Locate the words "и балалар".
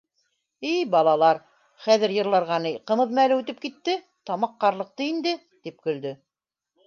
0.69-1.39